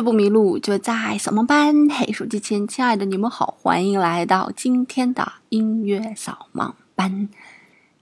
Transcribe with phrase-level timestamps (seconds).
[0.00, 1.88] 不迷路，就在扫盲班。
[1.88, 7.28] 嘿，手机前，亲爱的你们好，欢迎来到今天的音乐扫盲班。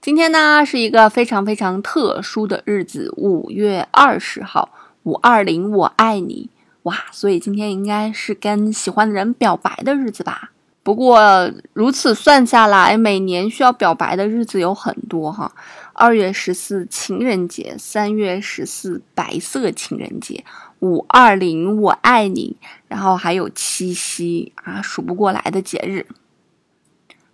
[0.01, 4.69] 今天呢是一个非常非常特殊的日子，五月二十号，
[5.03, 6.49] 五二零，我爱你，
[6.83, 6.95] 哇！
[7.11, 10.51] 所以今天应该是跟喜欢的人表白的日子吧。
[10.83, 15.51] 不过如此算下来，每年需要表白的日子有很多哈。
[15.93, 20.43] 二月十四情人节，三月十四白色情人节，
[20.79, 22.57] 五二零我爱你，
[22.87, 26.07] 然后还有七夕啊，数不过来的节日。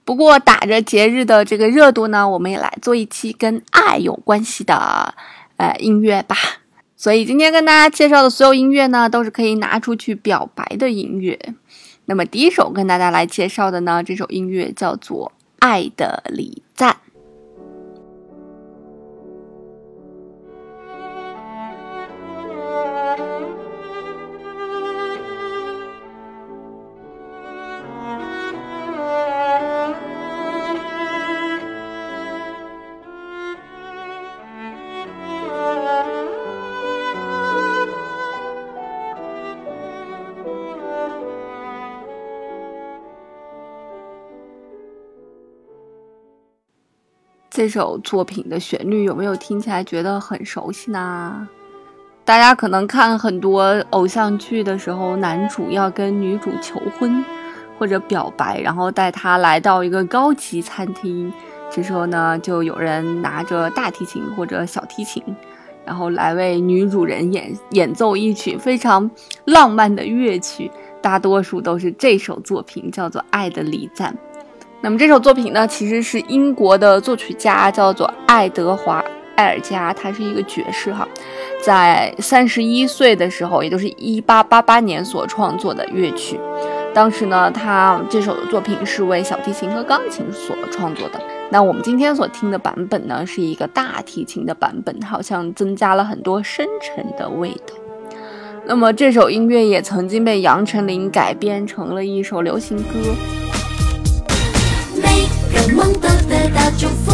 [0.03, 5.13] 不过打着节日的这个热度呢，我们也来做一期跟爱有关系的
[5.57, 6.35] 呃音乐吧。
[6.97, 11.39] 所以今天跟大家介绍的所有音乐呢，都是可以拿出去表白的音乐。
[12.05, 16.97] 那么第一首跟大家来介绍的呢，这首音乐叫做《爱的礼赞》。
[47.59, 51.45] 这首作品的旋律有没有听起来觉得很熟悉呢？
[52.23, 57.21] 大家可能看很多偶像剧的时候，男主要跟女主求婚
[57.77, 61.33] 或者表白，然后带她来到一个高级餐厅，
[61.69, 65.21] 这时候呢，就有人拿着大提琴或者小提琴，
[65.85, 69.11] 然后来为女主人演演奏一曲非常
[69.43, 70.71] 浪漫的乐曲，
[71.01, 74.13] 大多数都是这首作品，叫做《爱的礼赞》。
[74.81, 79.01] 那么这首作品呢，其实是英国的作曲家叫做爱德华·
[79.35, 81.05] 埃尔加，他是一个爵士哈，
[81.61, 86.39] 在三十一岁的时候，也就是一八八八年所创作的乐曲。
[86.93, 91.19] 当时呢，他这首作品是为小提琴和钢琴所创作的。
[91.51, 97.75] 那我们今天所听的版本呢，是一个大提琴的版本，好像增加了很多深沉的味道。
[98.65, 103.48] 那么这首音乐也曾经被杨丞琳改编成了一首流行歌。
[105.79, 107.13] 梦都得到祝福，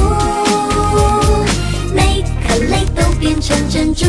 [1.93, 4.07] 每颗泪都变成珍珠，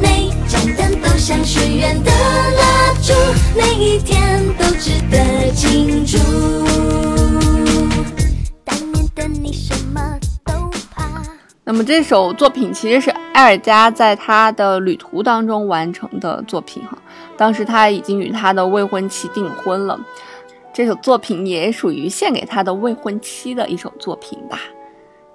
[0.00, 3.12] 每盏灯都像许愿的蜡烛，
[3.54, 6.16] 每一天都值得庆祝。
[8.64, 10.00] 当年的你什么
[10.42, 10.54] 都
[10.94, 11.04] 怕。
[11.64, 16.96] 那么这首作品其实是埃尔加在他的旅途当中完成的作品哈，
[17.36, 20.00] 当时他已经与他的未婚妻订婚了。
[20.74, 24.58] 这首作品也属于献给他的未婚妻的一首作品吧，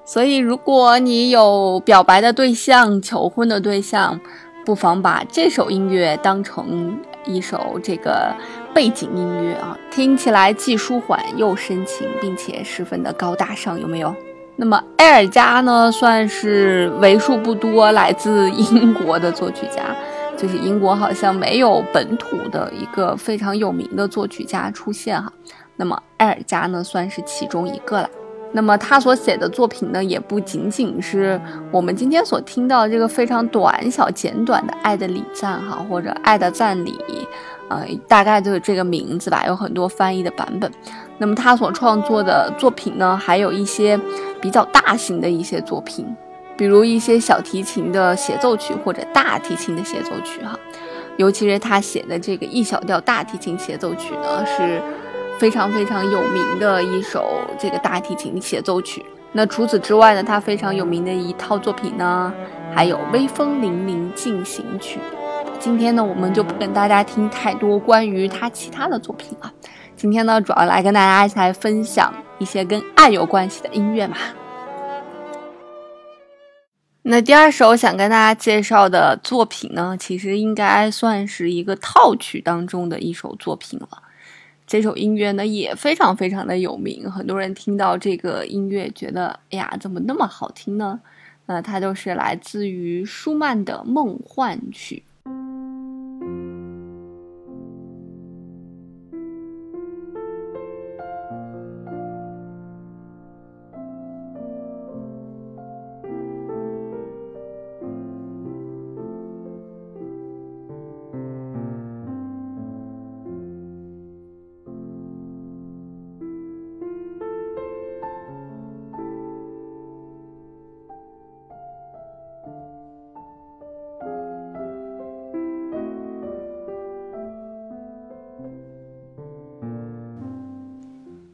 [0.04, 4.20] 所以如果你有表白的对象、求婚的对象，
[4.66, 8.36] 不妨把这首音乐当成一首这个
[8.74, 14.14] 背景音乐啊，听起来既舒缓又深情，并且十分的高大上，有没有？
[14.58, 19.96] 那么埃尔加呢，算是为数不多来自英国的作曲家。
[20.42, 25.32] 就是英国好像没有本土的一个非常有名的作曲家出现哈，
[25.76, 28.10] 那么埃尔加呢算是其中一个了。
[28.52, 31.40] 那么他所写的作品呢，也不仅仅是
[31.72, 36.94] 我们今天所听到这个非常短小简短的《爱的礼赞》哈，或者《爱的赞礼》，
[37.70, 40.72] 呃，大概就是这个名字吧，有很多翻译的版本。
[41.20, 44.00] 那么他所创作的作品呢，还有一些
[44.42, 46.08] 比较大型的一些作品。
[46.60, 50.60] 比如一些小提琴的协奏曲或者大提琴的协奏曲，哈，
[51.16, 54.82] 尤其是他写的这个 E 小调大提琴协奏曲呢，是
[55.40, 59.06] 非常非常有名的一首这个大提琴协奏曲。
[59.32, 62.34] 那除此之外呢，他非常有名的一套作品呢，
[62.76, 65.00] 还有《微风凛凛进行曲》。
[65.60, 69.50] 今天呢，我们就不跟大家听太多关于他其他的作品了。
[69.96, 74.18] 今天呢，主要来跟大家一起来分享一些跟爱有关系的音乐嘛。
[77.12, 83.90] 那第二首想跟大家介绍的作品呢，其实应该算是一个套曲当中的一首作品了。
[84.68, 91.00] 这首音乐呢也非常非常的有名，很多人听到这个音乐觉得，哎呀，怎么那么好听呢？
[91.48, 95.02] 那它就是来自于舒曼的《梦幻曲》。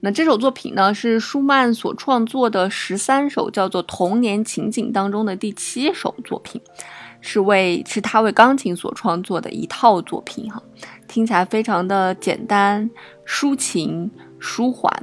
[0.05, 6.61] 那这首作品呢，是舒曼所创作的十三首叫做童年情景当中的第七首作品，
[7.21, 10.61] 是为是他为钢琴所创作的一套作品哈，
[11.07, 12.87] 听起来非常的简单、
[13.25, 14.93] 抒情、舒缓，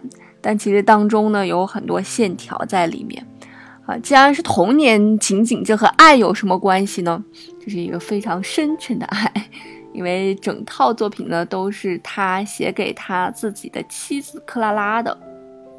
[0.40, 3.26] 但其实当中呢有很多线条在里面。
[3.86, 3.96] 啊。
[3.98, 7.24] 既然是童年情景，这和爱有什么关系呢？
[7.64, 9.32] 这是一个非常深沉的爱。
[9.92, 15.16] 因为整套作品呢都是他写给他自己的妻子克拉拉的，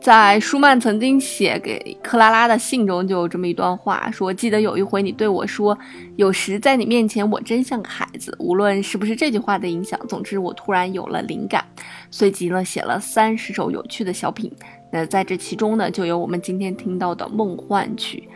[0.04, 5.78] 在舒曼曾经写给克拉拉的信中就有这么一段话，说：“记得有一回你对我说，
[6.18, 8.36] 有时在你面前我真像个孩子。
[8.38, 11.64] 无论是不是这句话的影响，总之我突然有了灵感，
[12.12, 14.52] 随即呢写了三十首有趣的小品。
[14.92, 18.28] 那在这其中呢，就有我们今天听到的《梦幻曲》。”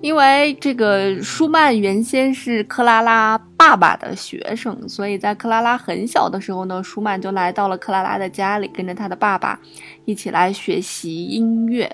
[0.00, 9.60] 因为这个舒曼原先是克拉拉爸爸的学生，所以在克拉拉很小的时候呢，舒曼就来到了克拉拉的家里，跟着他的爸爸
[10.06, 11.90] 一起来学习音乐。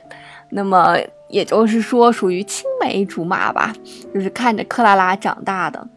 [0.51, 0.97] 那么
[1.29, 3.75] 也就是说，属于青梅竹马吧，
[4.15, 5.89] 就是看着克拉拉长大的。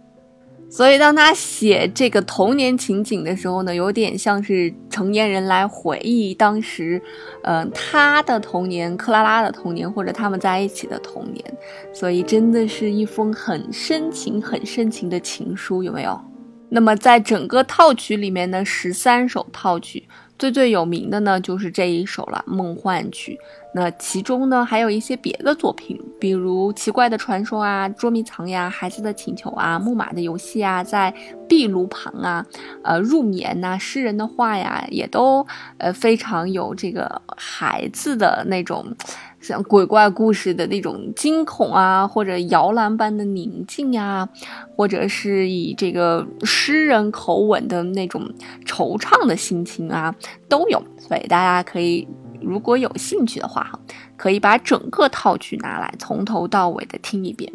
[0.70, 7.02] 所以，当他写这个童年情景的时候呢，有点像是成年人来回忆当时，
[7.42, 11.44] 嗯，他的童年、克拉拉的童年，或者他们在一起的童年。
[11.92, 16.22] 所以，真的是一封很深情、很深情的情书，有没有？
[16.70, 20.08] 那么，在整个套曲里面呢，十三首套曲。
[20.40, 23.38] 最最有名的呢，就是这一首了，《梦幻曲》。
[23.76, 31.14] 那其中呢，还有一些别的作品，比如《奇怪的传说》啊，《捉迷藏》呀，《孩子的请求》啊，《木马的游戏》啊，在
[31.48, 32.44] 壁炉旁啊，
[32.84, 35.46] 呃，入眠呐，诗人的话呀，也都
[35.78, 38.96] 呃非常有这个孩子的那种。
[39.42, 44.28] 像鬼怪故事的那种惊恐啊，或者摇篮般的宁静呀，
[44.76, 48.22] 或者是以这个诗人口吻的那种
[48.66, 50.14] 惆怅的心情啊，
[50.48, 50.82] 都有。
[50.98, 52.08] 所以大家可以，
[52.42, 53.80] 如果有兴趣的话，哈，
[54.18, 57.52] 可以把整个套曲拿来从头到尾的听一遍。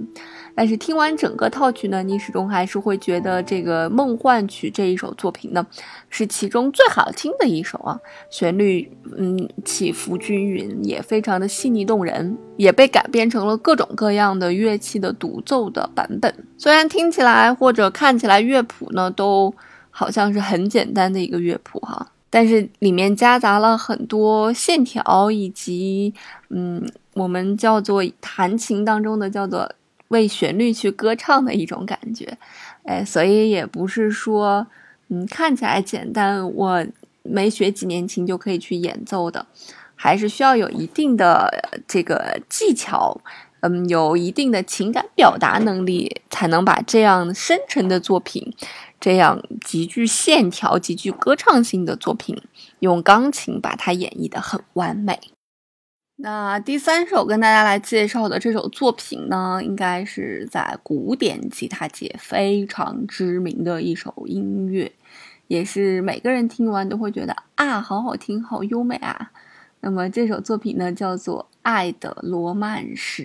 [0.56, 5.66] 但是听完整个套曲呢，你始终还是会觉得这个《梦幻曲》这一首作品呢，
[6.08, 7.98] 是其中最好听的一首啊。
[8.30, 16.32] 旋律嗯起伏均匀，也非常的细腻动人，也被改编成了各种各样的乐器的独奏的版本。
[16.56, 19.52] 虽然听起来或者看起来乐谱呢都
[19.90, 26.12] 好像是很简单的一个乐谱哈，但是里面夹杂了很多线条以及
[26.50, 29.72] 嗯我们叫做弹琴当中的叫做。
[30.08, 32.36] 为旋律去歌唱的一种感觉，
[32.84, 34.64] 哎，所以也不是说，
[35.08, 36.86] 嗯，看起来简单，我
[37.22, 39.44] 没学几年琴就可以去演奏的，
[39.96, 41.50] 还是需要有一定的
[41.88, 43.18] 这个技巧，
[43.60, 48.54] 嗯，有一定的情感表达能力，才能把这样深沉的作品，
[49.04, 52.40] 这样极具线条、极具歌唱性的作品，
[52.78, 55.20] 用钢琴把它演绎的很完美。
[56.16, 64.90] 那第三首跟大家来介绍的这首作品呢，应该是在古典吉他界非常知名的一首音乐，
[65.48, 69.32] 也是每个人听完都会觉得啊，好好听，好优美啊。
[69.80, 73.24] 那么这首作品呢，叫做《爱的罗曼史》。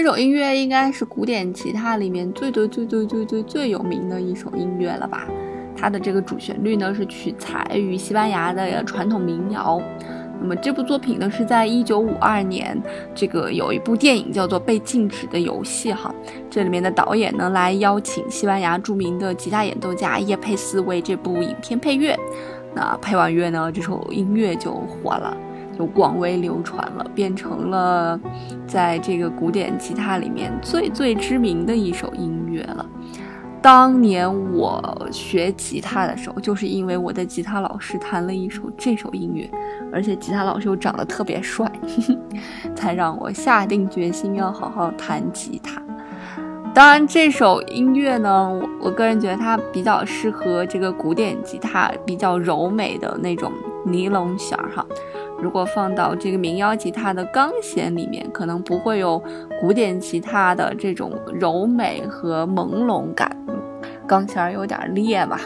[0.00, 5.26] 这首音乐应该是古典吉他里面最最最最最最最有名的一首音乐了吧？
[5.76, 9.82] 它的这个主旋律呢是取材于西班牙的传统民谣。
[10.40, 12.80] 那么这部作品呢是在一九五二年，
[13.12, 16.14] 这个有一部电影叫做《被禁止的游戏》哈，
[16.48, 22.16] 这里面的导演呢来邀请西班牙著名的吉他演奏家叶佩斯为这部影片配乐。
[22.72, 25.36] 那配完乐呢，这首音乐就火了。
[25.78, 28.18] 就广为流传了，变成了
[28.66, 32.84] 在这个古典吉他里面最最知名的一首音乐了。
[33.60, 39.48] 当年我学吉他的时候，就是因为我的吉他老师弹了一首这首音乐，
[39.92, 41.70] 而且吉他老师又长得特别帅，
[42.74, 45.80] 才让我下定决心要好好弹吉他。
[46.72, 53.52] 当然，这首音乐呢，我我个人觉得它比较适合这个古典吉他比较柔美的那种
[53.92, 54.84] 尼龙弦儿哈。
[55.40, 59.22] 如果放到这个民谣吉他的钢弦里面，可能不会有
[59.60, 63.30] 古典吉他的这种柔美和朦胧感，
[64.06, 65.40] 钢弦儿有点裂吧。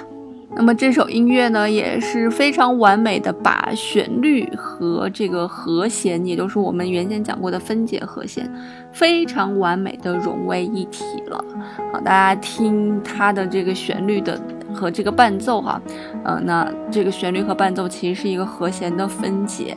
[0.54, 8.50] 那么这首音乐呢，也是非常完美的把旋律和这个和弦，也就是我们原先讲过的分解和弦，
[8.92, 11.42] 非常完美的融为一体了。
[11.90, 14.38] 好，大家听它的这个旋律的
[14.74, 15.80] 和这个伴奏哈，
[16.24, 19.76] 呃，那这个旋律和伴奏其实是一个和弦的分解。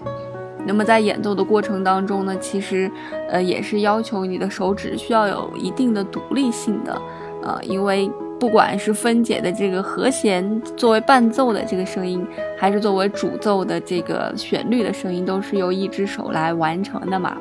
[0.66, 2.92] 那么在演奏的过程当中呢，其实
[3.30, 7.02] 呃也是要求你的手指需要有一定的独立性的，
[7.44, 8.12] 呃，因为。
[8.38, 12.24] 不管是分解的这个和弦作为伴奏的这个声音，
[12.58, 17.38] 还是作为主奏的这个旋律的声音，都是由一只手来完成的嘛。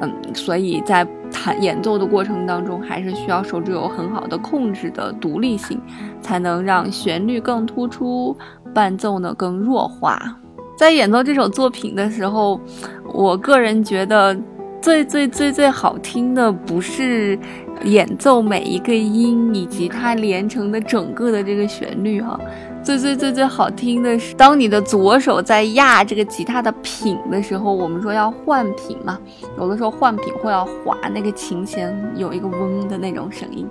[0.00, 1.06] 嗯，所以在
[1.42, 5.80] 弹演奏的过程当中，还是需要手指有很好的控制的独立性，
[6.20, 8.36] 才能让旋律更突出，
[8.72, 10.38] 伴奏呢更弱化。
[10.76, 12.60] 在演奏这首作品的时候，
[13.12, 14.36] 我个人觉得
[14.80, 17.36] 最最最最好听的不是。
[17.84, 22.38] 演奏每一个音以及它连成的整个的这个旋律哈，
[22.82, 29.16] 最最最最好听的是，当你的左手在压这个吉他的品的时候，我们说要换品嘛，
[29.56, 33.68] 有的时候换品会要滑那个琴弦有一个嗡的那种声音，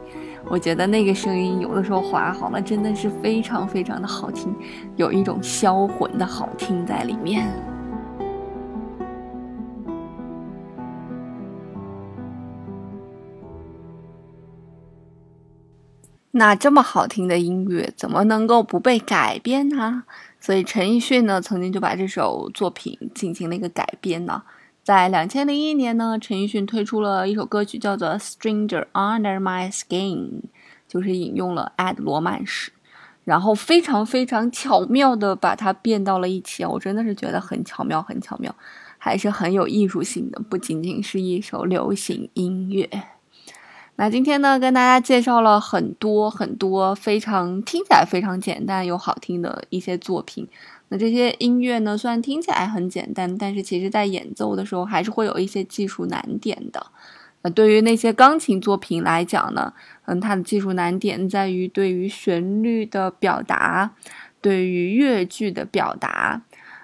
[0.50, 4.56] 我觉得那个声音有的时候滑好了真的是非常非常的好听，
[4.96, 7.52] 有一种销魂的好听在里面。
[16.34, 20.04] 那这么好听的音乐，怎么能够不被改编呢？
[20.40, 24.42] 所以陈奕迅呢，曾经就把这首作品进行了一个改编呢。
[24.82, 30.16] 在两千零一年呢，陈奕迅推出了一首歌曲，叫做《Stranger Under My Skin》，
[30.88, 32.72] 就是引用了《爱的罗曼史》，
[33.24, 36.66] 然后非常非常巧妙的把它变到了一起。
[36.66, 38.56] 我真的是觉得很巧妙，很巧妙，
[38.98, 42.90] 还是很有艺术性的，不仅仅是一首流行音乐。
[44.02, 50.48] 那今天呢，跟大家介绍了很多很多非常听起来非常简单又好听的一些作品。
[50.88, 56.84] 那这些音乐呢，虽然听起来很简单，但是其实在演奏的时候还是会有一些技术难点的。
[57.44, 59.72] 那对于那些钢琴作品来讲呢，
[60.06, 63.92] 嗯，它的技术难点在于对于旋律的表达，
[64.42, 66.42] 对于乐句的表达。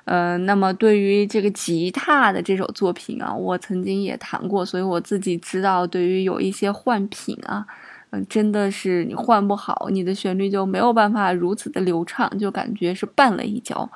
[0.07, 7.65] 呃，那么对于这个吉他的这首作品啊，我曾经也弹过，所以我自己知道，对于有一些换品啊，
[8.11, 13.89] 嗯，真的是你换不好，你的旋律就没有办法如此的流畅，就感觉是绊了一跤，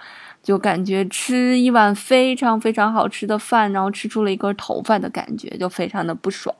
[0.43, 6.53] 就感觉吃一碗非常非常好吃的饭，然后吃出了一根头发的感觉，就非常的不爽。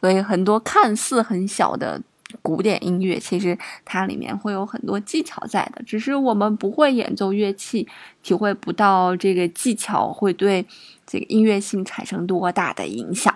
[0.00, 2.00] 所以很多看似很小的。
[2.42, 7.88] 古典音乐其实它里面会有很多技巧在的，只是我们不会演奏乐器，
[8.22, 10.64] 体会不到这个技巧会对
[11.06, 13.34] 这个音乐性产生多大的影响。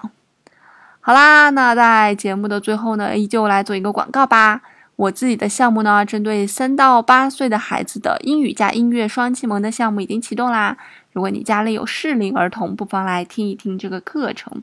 [1.01, 4.63] 好啦，那在节目的最后呢，依旧来做一个广告吧。
[4.97, 10.77] 我自己的项目呢，针对三到八岁的孩子的英语加音乐双启蒙的项目已经启动啦。
[11.13, 14.61] 如果你家里有适龄儿童，不妨来听一听这个课程，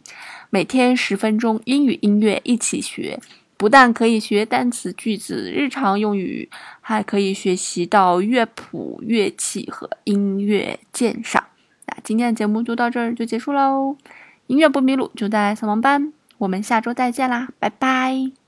[0.50, 3.20] 每天十分钟，英语音乐一起学。
[3.66, 6.48] 不但可以学单词、句子、日常用语，
[6.82, 11.44] 还可以学习到乐谱、乐器和音乐鉴赏。
[11.88, 13.98] 那今天的节目就到这儿就结束喽。
[14.46, 18.45] 音乐不迷路就在扫盲班，我们下周再见啦，拜拜。